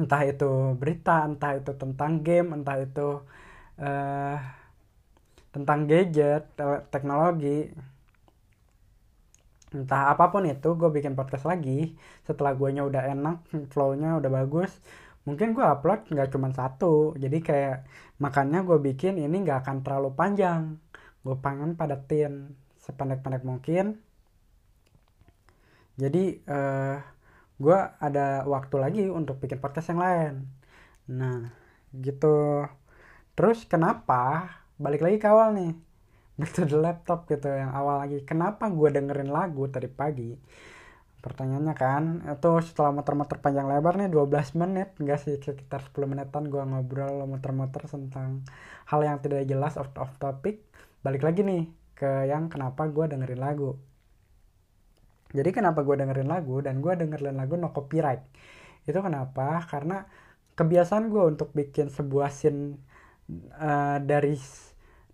entah 0.00 0.22
itu 0.24 0.74
berita, 0.80 1.26
entah 1.28 1.52
itu 1.58 1.72
tentang 1.76 2.24
game, 2.26 2.56
entah 2.56 2.76
itu 2.80 3.20
uh, 3.78 4.36
tentang 5.50 5.78
gadget, 5.90 6.54
teknologi, 6.94 7.68
entah 9.74 10.14
apa 10.14 10.30
pun 10.32 10.46
itu 10.46 10.68
gue 10.78 10.90
bikin 10.90 11.14
podcast 11.18 11.44
lagi. 11.46 11.94
Setelah 12.26 12.54
gue 12.58 12.68
udah 12.80 13.02
enak, 13.14 13.36
flownya 13.74 14.18
udah 14.18 14.30
bagus, 14.30 14.72
mungkin 15.28 15.52
gue 15.56 15.64
upload 15.64 16.08
nggak 16.12 16.28
cuma 16.32 16.48
satu, 16.52 17.14
jadi 17.16 17.38
kayak 17.44 17.76
makanya 18.22 18.64
gue 18.68 18.78
bikin 18.80 19.20
ini 19.20 19.36
nggak 19.44 19.64
akan 19.66 19.76
terlalu 19.84 20.10
panjang, 20.16 20.80
gue 21.24 21.36
pengen 21.44 21.76
padatin 21.76 22.56
sependek-pendek 22.80 23.44
mungkin. 23.44 24.00
Jadi 26.00 26.40
uh, 26.48 26.96
eh, 26.96 26.96
gue 27.60 27.78
ada 28.00 28.48
waktu 28.48 28.76
lagi 28.80 29.02
untuk 29.12 29.36
bikin 29.42 29.60
podcast 29.60 29.92
yang 29.92 30.00
lain. 30.00 30.34
Nah 31.12 31.52
gitu. 31.92 32.64
Terus 33.36 33.64
kenapa 33.68 34.48
balik 34.80 35.04
lagi 35.04 35.16
ke 35.20 35.28
awal 35.28 35.52
nih 35.56 35.72
back 36.40 36.52
to 36.56 36.64
the 36.64 36.78
laptop 36.80 37.28
gitu 37.28 37.48
yang 37.52 37.72
awal 37.76 38.00
lagi. 38.00 38.24
Kenapa 38.24 38.72
gue 38.72 38.88
dengerin 38.88 39.28
lagu 39.28 39.68
tadi 39.68 39.88
pagi 39.92 40.32
pertanyaannya 41.20 41.74
kan 41.76 42.04
itu 42.26 42.50
setelah 42.64 42.90
muter-muter 42.96 43.38
panjang 43.44 43.68
lebar 43.68 43.94
nih 44.00 44.08
12 44.08 44.60
menit. 44.60 44.88
Enggak 45.00 45.18
sih 45.24 45.36
sekitar 45.36 45.80
10 45.92 46.10
menitan 46.10 46.48
gue 46.48 46.60
ngobrol 46.60 47.24
muter-muter 47.28 47.84
tentang 47.86 48.44
hal 48.88 49.00
yang 49.04 49.20
tidak 49.22 49.44
jelas 49.44 49.76
off, 49.76 49.92
off 50.00 50.16
topic. 50.16 50.64
Balik 51.04 51.22
lagi 51.24 51.40
nih 51.44 51.68
ke 51.96 52.28
yang 52.28 52.48
kenapa 52.48 52.88
gue 52.88 53.04
dengerin 53.08 53.40
lagu. 53.40 53.76
Jadi 55.30 55.50
kenapa 55.54 55.86
gue 55.86 55.94
dengerin 55.94 56.26
lagu 56.26 56.58
dan 56.64 56.82
gue 56.82 56.92
dengerin 56.96 57.36
lagu 57.38 57.54
no 57.54 57.70
copyright. 57.70 58.24
Itu 58.88 58.98
kenapa? 59.04 59.62
Karena 59.68 60.02
kebiasaan 60.58 61.08
gue 61.12 61.22
untuk 61.24 61.54
bikin 61.54 61.88
sebuah 61.88 62.28
scene 62.34 62.76
uh, 63.56 63.98
dari 64.02 64.34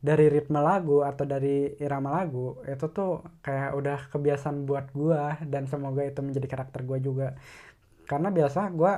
dari 0.09 0.27
ritme 0.35 0.61
lagu 0.71 0.97
atau 1.11 1.25
dari 1.33 1.75
irama 1.85 2.11
lagu 2.19 2.47
itu 2.73 2.87
tuh 2.97 3.11
kayak 3.45 3.71
udah 3.79 3.99
kebiasaan 4.13 4.59
buat 4.69 4.87
gue 5.01 5.23
dan 5.53 5.63
semoga 5.73 6.03
itu 6.11 6.21
menjadi 6.27 6.47
karakter 6.53 6.81
gue 6.89 6.99
juga. 7.09 7.29
Karena 8.11 8.29
biasa 8.39 8.61
gue 8.81 8.93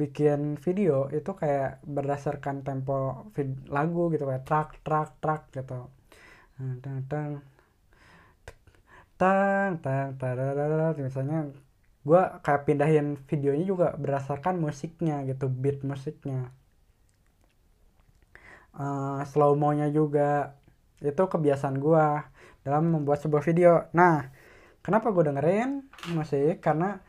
bikin 0.00 0.40
video 0.64 0.96
itu 1.18 1.30
kayak 1.40 1.70
berdasarkan 1.96 2.56
tempo 2.66 3.28
lagu 3.76 4.02
gitu 4.14 4.24
kayak 4.30 4.44
track 4.48 4.68
track 4.86 5.10
track 5.22 5.42
gitu. 5.56 5.78
Tang 9.18 9.82
tang 9.82 10.08
tararara 10.20 10.94
misalnya 11.06 11.38
gue 12.08 12.22
kayak 12.44 12.62
pindahin 12.66 13.06
videonya 13.28 13.64
juga 13.72 13.86
berdasarkan 14.02 14.54
musiknya 14.64 15.26
gitu 15.28 15.46
beat 15.50 15.78
musiknya 15.90 16.40
uh, 18.76 19.22
slow 19.24 19.56
mo 19.56 19.72
nya 19.72 19.88
juga. 19.88 20.58
Itu 20.98 21.30
kebiasaan 21.30 21.78
gue 21.78 22.06
dalam 22.66 22.92
membuat 22.92 23.22
sebuah 23.24 23.42
video. 23.46 23.88
Nah 23.94 24.28
kenapa 24.82 25.12
gue 25.12 25.24
dengerin 25.24 25.84
musik 26.16 26.60
karena 26.64 27.00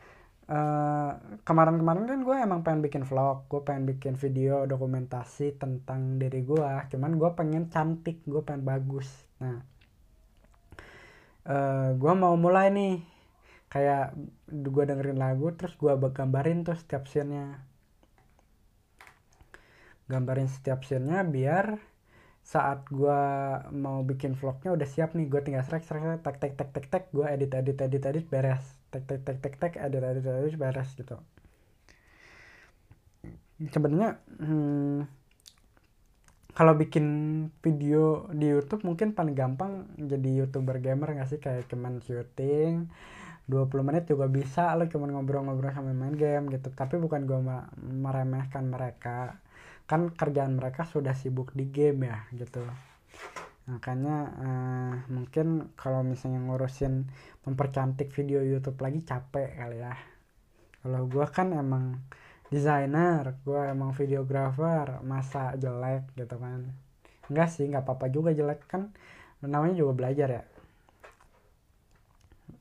uh, 0.50 1.10
kemarin-kemarin 1.46 2.04
kan 2.04 2.20
gue 2.26 2.36
emang 2.36 2.60
pengen 2.66 2.82
bikin 2.84 3.06
vlog 3.06 3.46
gue 3.46 3.62
pengen 3.62 3.86
bikin 3.88 4.14
video 4.18 4.66
dokumentasi 4.66 5.56
tentang 5.56 6.18
diri 6.18 6.42
gue 6.42 6.70
cuman 6.90 7.16
gue 7.16 7.30
pengen 7.38 7.70
cantik 7.70 8.20
gue 8.26 8.42
pengen 8.42 8.66
bagus. 8.66 9.08
Nah 9.40 9.62
uh, 11.46 11.52
eh, 11.54 11.88
gue 11.96 12.12
mau 12.12 12.34
mulai 12.36 12.68
nih. 12.74 13.00
Kayak 13.70 14.18
gue 14.50 14.82
dengerin 14.82 15.22
lagu 15.22 15.54
terus 15.54 15.78
gue 15.78 15.94
gambarin 15.94 16.66
tuh 16.66 16.74
setiap 16.74 17.06
scene-nya 17.06 17.69
gambarin 20.10 20.50
setiap 20.50 20.82
scene-nya 20.82 21.22
biar 21.22 21.78
saat 22.40 22.88
gue 22.90 23.22
mau 23.70 24.02
bikin 24.02 24.34
vlognya 24.34 24.74
udah 24.74 24.88
siap 24.88 25.14
nih 25.14 25.30
gue 25.30 25.40
tinggal 25.44 25.62
strike 25.62 25.86
strike 25.86 26.24
tek 26.24 26.36
tek 26.42 26.52
tek 26.58 26.70
tek 26.74 26.86
tek 26.90 27.04
gue 27.14 27.26
edit 27.28 27.52
edit 27.54 27.78
edit 27.78 28.02
edit 28.02 28.26
beres. 28.26 28.64
Tek 28.90 29.06
tek 29.06 29.74
edit 29.78 30.02
edit 30.02 30.24
edit 30.26 30.56
beres 30.58 30.90
gitu. 30.98 31.14
Sebenarnya 33.60 34.18
hmm, 34.40 35.04
kalau 36.56 36.74
bikin 36.74 37.06
video 37.62 38.26
di 38.34 38.50
YouTube 38.50 38.82
mungkin 38.82 39.14
paling 39.14 39.36
gampang 39.36 39.86
jadi 40.00 40.42
youtuber 40.42 40.82
gamer 40.82 41.14
nggak 41.14 41.30
sih? 41.30 41.38
Kayak 41.38 41.70
cuman 41.70 42.02
syuting 42.02 42.90
20 43.46 43.86
menit 43.86 44.04
juga 44.10 44.26
bisa 44.26 44.74
lo 44.74 44.86
cuma 44.90 45.06
ngobrol-ngobrol 45.10 45.70
sama 45.70 45.94
main 45.94 46.16
game 46.18 46.50
gitu. 46.50 46.72
Tapi 46.74 46.98
bukan 46.98 47.30
gue 47.30 47.38
meremehkan 47.78 48.66
mereka 48.66 49.38
kan 49.90 50.14
kerjaan 50.14 50.54
mereka 50.54 50.86
sudah 50.86 51.18
sibuk 51.18 51.50
di 51.50 51.66
game 51.66 52.06
ya 52.06 52.22
gitu. 52.30 52.62
Makanya 53.66 54.16
uh, 54.38 54.94
mungkin 55.10 55.74
kalau 55.74 56.06
misalnya 56.06 56.38
ngurusin 56.46 57.10
mempercantik 57.42 58.14
video 58.14 58.38
YouTube 58.46 58.78
lagi 58.78 59.02
capek 59.02 59.58
kali 59.58 59.82
ya. 59.82 59.98
Kalau 60.86 61.10
gue 61.10 61.26
kan 61.34 61.50
emang 61.50 61.98
desainer 62.54 63.34
gue 63.42 63.60
emang 63.66 63.90
videografer 63.90 65.02
masa 65.02 65.58
jelek 65.58 66.06
gitu 66.14 66.38
kan. 66.38 66.70
Enggak 67.26 67.50
sih 67.50 67.66
nggak 67.66 67.82
apa-apa 67.82 68.06
juga 68.14 68.30
jelek 68.30 68.70
kan 68.70 68.94
namanya 69.42 69.74
juga 69.74 69.92
belajar 69.98 70.28
ya. 70.38 70.44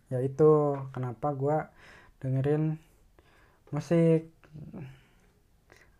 Ya 0.09 0.19
itu 0.25 0.81
kenapa 0.89 1.29
gue 1.38 1.57
dengerin 2.25 2.81
musik 3.69 4.33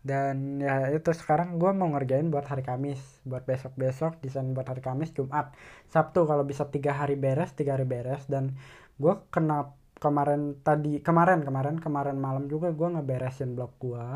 dan 0.00 0.56
ya 0.64 0.88
itu 0.96 1.12
sekarang 1.12 1.60
gue 1.60 1.70
mau 1.76 1.92
ngerjain 1.92 2.32
buat 2.32 2.48
hari 2.48 2.64
Kamis. 2.64 3.00
Buat 3.28 3.44
besok 3.44 3.76
besok 3.76 4.12
desain 4.24 4.48
buat 4.56 4.64
hari 4.64 4.80
Kamis 4.80 5.12
Jumat. 5.12 5.52
Sabtu 5.92 6.24
kalau 6.24 6.44
bisa 6.48 6.64
tiga 6.72 6.96
hari 6.96 7.20
beres 7.20 7.52
tiga 7.52 7.76
hari 7.76 7.84
beres. 7.84 8.24
Dan 8.24 8.56
gue 8.96 9.14
kena 9.28 9.76
kemarin 10.00 10.56
tadi 10.64 11.04
kemarin 11.04 11.44
kemarin 11.44 11.76
kemarin 11.76 12.16
malam 12.16 12.48
juga 12.48 12.72
gue 12.72 12.88
ngeberesin 12.88 13.52
blog 13.52 13.76
gue 13.76 14.08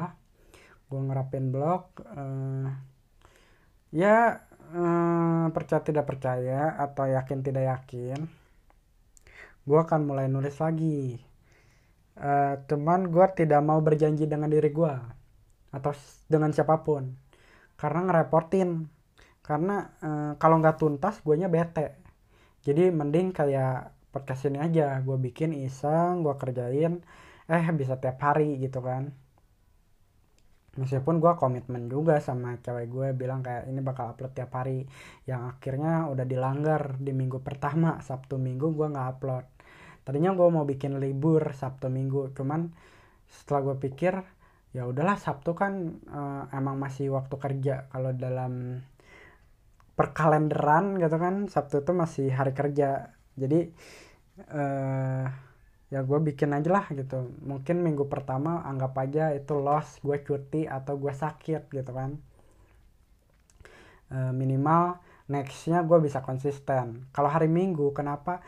gue 0.89 1.01
ngerapin 1.01 1.53
blog 1.53 1.93
uh, 2.09 2.73
ya 3.93 4.41
uh, 4.73 5.47
percaya 5.53 5.85
tidak 5.85 6.09
percaya 6.09 6.73
atau 6.81 7.05
yakin 7.05 7.45
tidak 7.45 7.65
yakin 7.69 8.25
gue 9.65 9.79
akan 9.81 10.01
mulai 10.05 10.29
nulis 10.29 10.57
lagi. 10.61 11.21
Uh, 12.15 12.63
cuman 12.71 13.11
gue 13.11 13.27
tidak 13.35 13.59
mau 13.61 13.83
berjanji 13.83 14.25
dengan 14.31 14.47
diri 14.47 14.71
gue 14.71 15.24
atau 15.75 15.91
dengan 16.31 16.55
siapa 16.55 16.87
pun. 16.87 17.19
Karena 17.75 18.07
ngereportin. 18.07 18.71
Karena 19.45 19.77
uh, 20.01 20.33
kalau 20.41 20.63
nggak 20.63 20.79
tuntas 20.81 21.21
gue 21.21 21.35
nya 21.37 21.51
bete. 21.51 21.99
Jadi 22.65 22.89
mending 22.95 23.35
kayak 23.35 23.93
podcast 24.15 24.47
ini 24.49 24.63
aja. 24.63 25.03
Gue 25.03 25.19
bikin 25.19 25.53
iseng 25.53 26.23
gue 26.23 26.35
kerjain. 26.39 27.03
Eh 27.51 27.65
bisa 27.75 27.99
tiap 27.99 28.23
hari 28.23 28.57
gitu 28.63 28.81
kan. 28.81 29.13
Meskipun 30.75 31.23
gue 31.23 31.33
komitmen 31.39 31.87
juga 31.87 32.19
sama 32.19 32.59
cewek 32.59 32.91
gue 32.91 33.09
bilang 33.15 33.47
kayak 33.47 33.71
ini 33.71 33.79
bakal 33.85 34.15
upload 34.15 34.33
tiap 34.35 34.55
hari. 34.59 34.87
Yang 35.29 35.43
akhirnya 35.59 36.11
udah 36.11 36.27
dilanggar 36.27 36.99
di 36.99 37.13
minggu 37.15 37.43
pertama 37.43 38.03
sabtu 38.03 38.39
minggu 38.41 38.75
gue 38.75 38.87
nggak 38.91 39.09
upload. 39.19 39.47
Tadinya 40.05 40.35
gue 40.35 40.49
mau 40.51 40.67
bikin 40.67 40.99
libur 40.99 41.55
sabtu 41.55 41.89
minggu 41.89 42.35
cuman 42.37 42.75
setelah 43.31 43.73
gue 43.73 43.77
pikir 43.89 44.15
ya 44.75 44.91
udahlah 44.91 45.15
sabtu 45.15 45.55
kan 45.55 46.03
uh, 46.11 46.51
emang 46.51 46.77
masih 46.83 47.15
waktu 47.15 47.39
kerja 47.39 47.87
kalau 47.95 48.11
dalam 48.11 48.83
perkalenderan 49.95 50.99
gitu 50.99 51.17
kan. 51.17 51.47
Sabtu 51.47 51.87
itu 51.87 51.93
masih 51.95 52.27
hari 52.35 52.51
kerja. 52.51 53.15
Jadi 53.39 53.71
uh, 54.51 55.25
ya 55.95 56.01
gue 56.03 56.19
bikin 56.19 56.51
aja 56.51 56.71
lah 56.75 56.87
gitu. 56.91 57.31
Mungkin 57.47 57.87
minggu 57.87 58.11
pertama 58.11 58.67
anggap 58.67 58.99
aja 58.99 59.31
itu 59.31 59.55
loss 59.55 60.03
gue 60.03 60.19
cuti 60.27 60.67
atau 60.67 60.99
gue 60.99 61.15
sakit 61.15 61.71
gitu 61.71 61.93
kan. 61.95 62.19
Uh, 64.11 64.35
minimal 64.35 64.99
nextnya 65.31 65.87
gue 65.87 66.03
bisa 66.03 66.19
konsisten. 66.21 67.09
Kalau 67.15 67.31
hari 67.31 67.47
minggu 67.47 67.95
kenapa? 67.95 68.43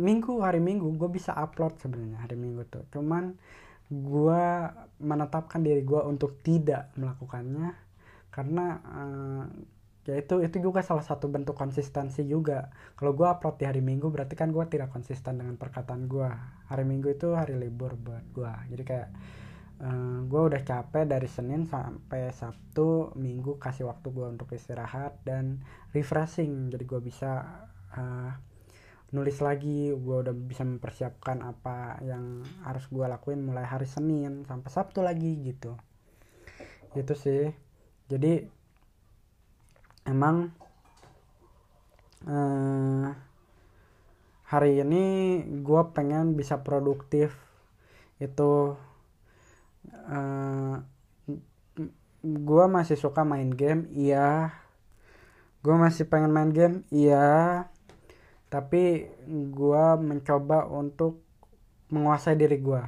Minggu 0.00 0.40
hari 0.40 0.62
minggu 0.62 0.88
gue 0.96 1.10
bisa 1.10 1.36
upload 1.36 1.76
sebenarnya 1.82 2.22
hari 2.22 2.38
minggu 2.38 2.64
tuh. 2.70 2.86
Cuman 2.94 3.36
gue 3.92 4.44
menetapkan 5.04 5.60
diri 5.60 5.84
gue 5.84 6.00
untuk 6.00 6.40
tidak 6.40 6.96
melakukannya 6.96 7.76
karena 8.32 8.66
uh, 8.80 9.44
ya 10.08 10.16
itu 10.18 10.40
itu 10.40 10.56
juga 10.58 10.80
salah 10.80 11.04
satu 11.04 11.28
bentuk 11.28 11.54
konsistensi 11.54 12.24
juga. 12.24 12.72
Kalau 12.96 13.12
gue 13.12 13.28
upload 13.28 13.60
di 13.60 13.68
hari 13.68 13.84
minggu 13.84 14.08
berarti 14.08 14.34
kan 14.34 14.50
gue 14.50 14.64
tidak 14.66 14.88
konsisten 14.90 15.38
dengan 15.38 15.60
perkataan 15.60 16.08
gue 16.08 16.30
hari 16.72 16.88
minggu 16.88 17.12
itu 17.12 17.36
hari 17.36 17.54
libur 17.60 17.94
buat 18.00 18.24
gue 18.32 18.52
jadi 18.72 18.82
kayak 18.82 19.08
uh, 19.82 19.86
eh, 19.86 20.18
gue 20.24 20.40
udah 20.40 20.62
capek 20.64 21.04
dari 21.04 21.28
senin 21.28 21.68
sampai 21.68 22.32
sabtu 22.32 23.12
minggu 23.20 23.60
kasih 23.60 23.92
waktu 23.92 24.08
gue 24.08 24.26
untuk 24.26 24.48
istirahat 24.56 25.20
dan 25.26 25.60
refreshing. 25.92 26.72
Jadi 26.72 26.84
gue 26.88 27.00
bisa 27.04 27.44
uh, 27.92 28.32
nulis 29.12 29.44
lagi 29.44 29.92
gue 29.92 30.16
udah 30.24 30.32
bisa 30.32 30.64
mempersiapkan 30.64 31.44
apa 31.44 32.00
yang 32.00 32.40
harus 32.64 32.88
gue 32.88 33.04
lakuin 33.04 33.44
mulai 33.44 33.68
hari 33.68 33.84
Senin 33.84 34.48
sampai 34.48 34.72
Sabtu 34.72 35.04
lagi 35.04 35.36
gitu. 35.44 35.76
Itu 36.96 37.12
sih. 37.12 37.52
Jadi 38.08 38.40
emang 40.08 40.48
eh, 42.24 43.08
hari 44.48 44.80
ini 44.80 45.04
gue 45.60 45.82
pengen 45.92 46.32
bisa 46.32 46.64
produktif. 46.64 47.36
Itu 48.16 48.80
eh, 50.08 50.76
gue 52.24 52.64
masih 52.64 52.96
suka 52.96 53.28
main 53.28 53.52
game 53.52 53.92
iya. 53.92 54.56
Gue 55.60 55.76
masih 55.76 56.08
pengen 56.08 56.32
main 56.32 56.48
game 56.48 56.88
iya 56.88 57.68
tapi 58.52 59.08
gue 59.32 59.84
mencoba 59.96 60.68
untuk 60.68 61.24
menguasai 61.88 62.36
diri 62.36 62.60
gue 62.60 62.84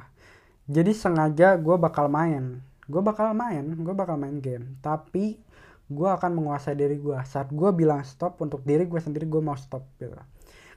jadi 0.65 0.91
sengaja 0.97 1.61
gue 1.61 1.77
bakal 1.77 2.09
main. 2.09 2.65
Gue 2.89 3.01
bakal 3.05 3.37
main 3.37 3.65
gue 3.77 3.93
bakal 3.93 4.17
main 4.17 4.41
game. 4.41 4.77
Tapi 4.81 5.37
gue 5.85 6.09
akan 6.09 6.31
menguasai 6.41 6.73
diri 6.73 6.97
gue 6.97 7.17
saat 7.29 7.53
gue 7.53 7.69
bilang 7.69 8.01
stop 8.01 8.41
untuk 8.41 8.65
diri 8.65 8.89
gue 8.89 8.97
sendiri 8.97 9.29
gue 9.29 9.41
mau 9.41 9.53
stop 9.53 9.85
gitu. 10.01 10.17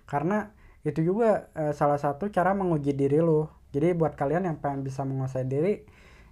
Karena 0.04 0.52
itu 0.84 1.00
juga 1.00 1.48
e, 1.56 1.72
salah 1.72 1.96
satu 1.96 2.28
cara 2.28 2.52
menguji 2.52 2.92
diri 2.92 3.20
lo 3.20 3.48
jadi 3.72 3.92
buat 3.96 4.16
kalian 4.16 4.48
yang 4.48 4.56
pengen 4.60 4.80
bisa 4.84 5.04
menguasai 5.04 5.44
diri 5.44 5.84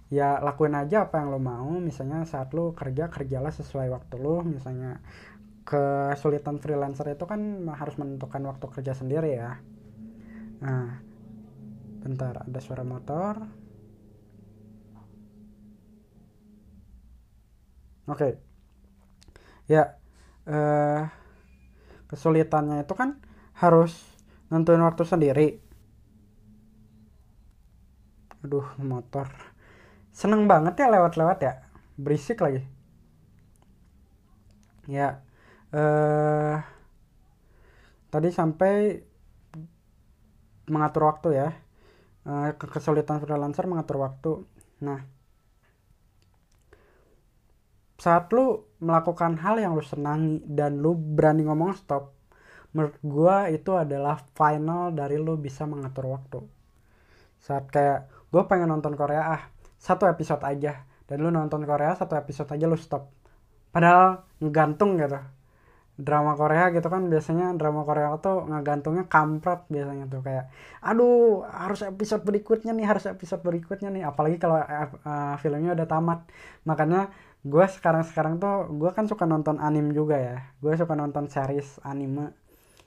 ya 0.07 0.39
lakuin 0.41 0.77
aja 0.77 1.09
apa 1.09 1.17
yang 1.17 1.33
lo 1.33 1.41
mau. 1.41 1.81
Misalnya 1.81 2.29
saat 2.29 2.53
lo 2.53 2.77
kerja 2.77 3.09
kerjalah 3.09 3.49
sesuai 3.49 3.89
waktu 3.89 4.21
lo 4.21 4.45
misalnya 4.45 5.01
kesulitan 5.67 6.63
freelancer 6.63 7.11
itu 7.11 7.27
kan 7.27 7.67
harus 7.75 7.95
menentukan 7.99 8.39
waktu 8.47 8.65
kerja 8.71 8.93
sendiri 8.95 9.35
ya. 9.35 9.59
Nah 10.63 11.03
bentar 11.99 12.47
ada 12.47 12.59
suara 12.63 12.87
motor. 12.87 13.35
Oke. 18.07 18.15
Okay. 18.15 18.31
ya 19.67 19.99
eh, 20.47 21.03
kesulitannya 22.07 22.87
itu 22.87 22.93
kan 22.95 23.19
harus 23.59 23.91
nentuin 24.47 24.79
waktu 24.79 25.03
sendiri. 25.03 25.47
Aduh 28.47 28.63
motor. 28.79 29.27
Seneng 30.15 30.47
banget 30.47 30.79
ya 30.79 30.87
lewat-lewat 30.87 31.37
ya. 31.43 31.53
Berisik 31.99 32.39
lagi. 32.39 32.63
Ya 34.87 35.26
eh 35.73 36.57
tadi 38.07 38.29
sampai 38.31 38.73
mengatur 40.67 41.03
waktu 41.07 41.29
ya. 41.35 41.49
Eh, 42.27 42.51
kesulitan 42.59 43.23
freelancer 43.23 43.65
mengatur 43.67 44.03
waktu. 44.03 44.31
Nah 44.83 44.99
saat 47.97 48.29
lu 48.29 48.61
melakukan 48.77 49.41
hal 49.41 49.57
yang 49.57 49.73
lu 49.73 49.81
senangi 49.81 50.45
dan 50.45 50.77
lu 50.85 50.93
berani 50.93 51.49
ngomong 51.49 51.73
stop 51.73 52.13
menurut 52.69 52.93
gua 53.01 53.49
itu 53.49 53.73
adalah 53.73 54.21
final 54.37 54.93
dari 54.93 55.17
lu 55.17 55.33
bisa 55.39 55.65
mengatur 55.65 56.13
waktu. 56.13 56.39
Saat 57.41 57.73
kayak 57.73 58.11
gue 58.29 58.43
pengen 58.45 58.69
nonton 58.69 58.93
Korea 58.93 59.23
ah 59.33 59.41
satu 59.81 60.05
episode 60.05 60.43
aja. 60.45 60.85
Dan 61.07 61.23
lu 61.23 61.31
nonton 61.31 61.63
Korea 61.63 61.95
satu 61.95 62.19
episode 62.19 62.51
aja 62.51 62.65
lu 62.67 62.75
stop. 62.77 63.09
Padahal 63.71 64.27
ngegantung 64.43 64.99
gitu 64.99 65.36
drama 65.97 66.37
Korea 66.37 66.69
gitu 66.69 66.85
kan 66.93 67.09
biasanya 67.09 67.57
drama 67.57 67.81
Korea 67.81 68.13
tuh 68.21 68.45
ngegantungnya 68.45 69.09
kampret 69.09 69.65
biasanya 69.67 70.05
tuh. 70.05 70.21
Kayak 70.21 70.53
aduh 70.85 71.43
harus 71.49 71.81
episode 71.81 72.21
berikutnya 72.21 72.71
nih 72.77 72.85
harus 72.85 73.09
episode 73.09 73.41
berikutnya 73.41 73.89
nih. 73.89 74.03
Apalagi 74.05 74.37
kalau 74.37 74.61
uh, 74.61 75.35
filmnya 75.41 75.73
udah 75.73 75.87
tamat. 75.89 76.19
Makanya 76.69 77.09
gue 77.41 77.65
sekarang 77.65 78.05
sekarang 78.05 78.37
tuh 78.37 78.69
gue 78.77 78.89
kan 78.93 79.09
suka 79.09 79.25
nonton 79.25 79.57
anime 79.57 79.91
juga 79.97 80.15
ya. 80.21 80.37
Gue 80.61 80.77
suka 80.77 80.93
nonton 80.93 81.27
series 81.33 81.81
anime. 81.81 82.29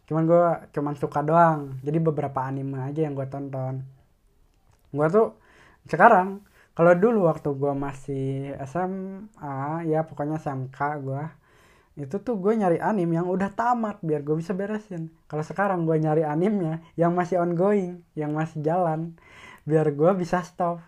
Cuman 0.07 0.23
gue 0.31 0.47
cuman 0.71 0.95
suka 0.95 1.21
doang. 1.27 1.83
Jadi 1.83 1.99
beberapa 1.99 2.47
anime 2.47 2.79
aja 2.79 3.03
yang 3.03 3.19
gue 3.19 3.27
tonton. 3.27 3.83
Gue 4.95 5.07
tuh 5.11 5.35
sekarang 5.91 6.47
kalau 6.79 6.95
dulu 6.95 7.27
waktu 7.27 7.51
gue 7.59 7.73
masih 7.75 8.55
SMA 8.71 9.85
ya 9.91 10.07
pokoknya 10.07 10.39
SMK 10.39 10.79
gue 11.03 11.40
itu 11.99 12.23
tuh 12.23 12.39
gue 12.39 12.55
nyari 12.55 12.79
anim 12.79 13.11
yang 13.11 13.27
udah 13.27 13.51
tamat 13.51 13.99
biar 14.01 14.23
gue 14.23 14.39
bisa 14.39 14.55
beresin. 14.55 15.11
Kalau 15.27 15.43
sekarang 15.43 15.83
gue 15.83 15.99
nyari 15.99 16.23
animnya 16.23 16.79
yang 16.95 17.13
masih 17.19 17.43
ongoing 17.43 18.07
yang 18.15 18.31
masih 18.31 18.63
jalan 18.63 19.19
biar 19.67 19.91
gue 19.91 20.11
bisa 20.15 20.41
stop. 20.47 20.79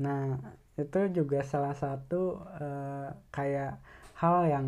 Nah 0.00 0.40
itu 0.80 1.12
juga 1.12 1.44
salah 1.44 1.76
satu 1.76 2.40
uh, 2.58 3.12
kayak 3.28 3.76
hal 4.18 4.48
yang 4.48 4.66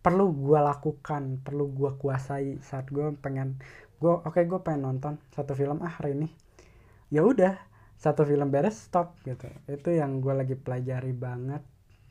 perlu 0.00 0.32
gue 0.32 0.60
lakukan 0.60 1.40
perlu 1.44 1.72
gue 1.72 1.90
kuasai 2.00 2.60
saat 2.64 2.88
gue 2.88 3.12
pengen 3.20 3.60
gue 4.00 4.08
oke 4.08 4.32
okay, 4.32 4.48
gue 4.48 4.56
pengen 4.64 4.88
nonton 4.88 5.16
satu 5.32 5.56
film 5.56 5.80
ah 5.80 5.92
hari 5.96 6.12
ini. 6.12 6.28
Ya 7.08 7.24
udah 7.24 7.56
satu 7.96 8.28
film 8.28 8.52
beres 8.52 8.76
stop 8.76 9.16
gitu. 9.24 9.48
Itu 9.64 9.96
yang 9.96 10.20
gue 10.20 10.32
lagi 10.36 10.56
pelajari 10.60 11.16
banget 11.16 11.64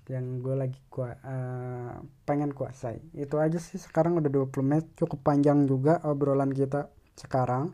yang 0.10 0.42
gue 0.42 0.58
lagi 0.58 0.82
gua, 0.90 1.14
uh, 1.22 2.02
pengen 2.26 2.52
kuasai. 2.52 3.00
Itu 3.14 3.38
aja 3.38 3.62
sih 3.62 3.78
sekarang 3.78 4.18
udah 4.18 4.30
20 4.30 4.66
menit 4.66 4.86
cukup 4.98 5.22
panjang 5.22 5.70
juga 5.70 6.02
obrolan 6.04 6.50
kita 6.50 6.90
sekarang. 7.14 7.72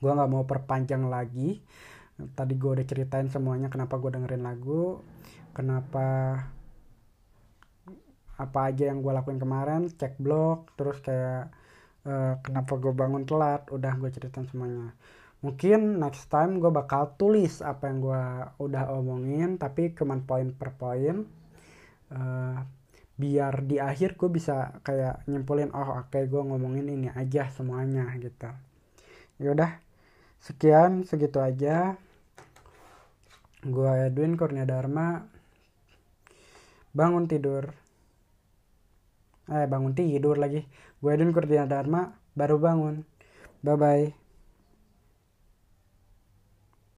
Gue 0.00 0.10
nggak 0.12 0.30
mau 0.32 0.48
perpanjang 0.48 1.04
lagi. 1.06 1.60
Tadi 2.16 2.54
gue 2.56 2.70
udah 2.80 2.86
ceritain 2.88 3.28
semuanya 3.28 3.68
kenapa 3.68 4.00
gue 4.00 4.08
dengerin 4.08 4.40
lagu 4.40 5.04
kenapa 5.56 6.04
apa 8.36 8.58
aja 8.68 8.92
yang 8.92 9.00
gue 9.00 9.08
lakuin 9.16 9.40
kemarin 9.40 9.88
cek 9.88 10.20
blog 10.20 10.68
terus 10.76 11.00
kayak 11.00 11.48
uh, 12.04 12.36
kenapa 12.44 12.76
gue 12.76 12.92
bangun 12.92 13.24
telat 13.24 13.64
udah 13.72 13.96
gue 13.96 14.12
ceritain 14.12 14.44
semuanya 14.44 14.92
mungkin 15.46 16.02
next 16.02 16.26
time 16.26 16.58
gue 16.58 16.74
bakal 16.74 17.14
tulis 17.14 17.62
apa 17.62 17.86
yang 17.86 18.02
gue 18.02 18.24
udah 18.58 18.90
omongin 18.98 19.62
tapi 19.62 19.94
cuman 19.94 20.26
poin 20.26 20.50
per 20.50 20.74
poin. 20.74 21.22
Uh, 22.10 22.58
biar 23.16 23.64
di 23.64 23.80
akhir 23.80 24.18
gue 24.20 24.28
bisa 24.28 24.76
kayak 24.84 25.24
nyimpulin 25.24 25.72
oh 25.72 26.04
oke 26.04 26.12
okay, 26.12 26.28
gue 26.28 26.42
ngomongin 26.42 26.90
ini 26.90 27.08
aja 27.14 27.46
semuanya 27.54 28.10
gitu. 28.18 28.50
Yaudah 29.38 29.78
sekian 30.42 31.06
segitu 31.06 31.38
aja. 31.38 31.94
Gue 33.62 33.90
Edwin 34.02 34.34
Kurnia 34.34 34.66
Dharma. 34.66 35.22
Bangun 36.90 37.30
tidur. 37.30 37.70
Eh 39.46 39.66
bangun 39.70 39.94
tidur 39.94 40.42
lagi. 40.42 40.66
Gue 40.98 41.14
Edwin 41.14 41.30
Kurnia 41.30 41.70
Dharma 41.70 42.10
baru 42.34 42.58
bangun. 42.58 43.06
Bye 43.62 43.78
bye 43.78 44.25